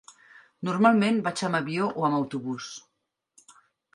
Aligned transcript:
Normalment 0.67 1.19
vaig 1.27 1.43
amb 1.49 1.59
avió 1.59 1.91
o 2.03 2.07
amb 2.07 2.19
autobús. 2.21 2.73